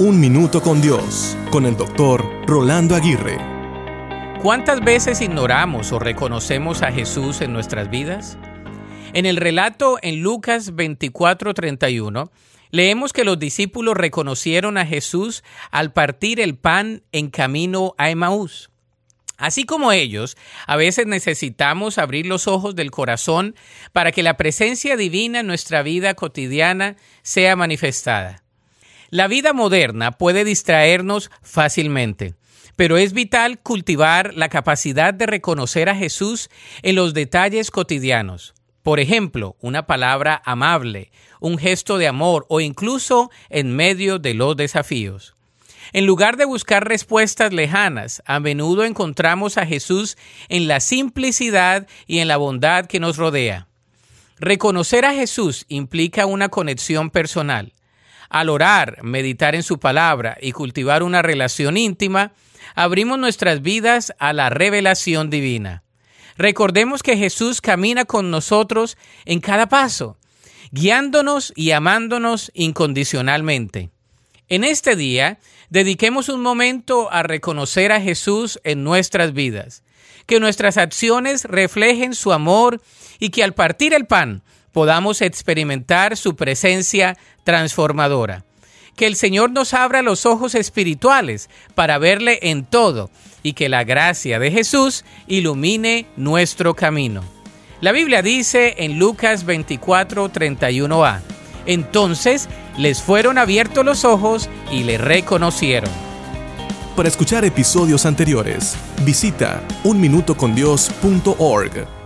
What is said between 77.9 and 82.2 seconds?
a Jesús en nuestras vidas, que nuestras acciones reflejen